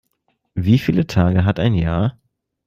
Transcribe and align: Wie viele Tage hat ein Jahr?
Wie 0.55 0.79
viele 0.79 1.05
Tage 1.05 1.45
hat 1.45 1.59
ein 1.59 1.75
Jahr? 1.75 2.17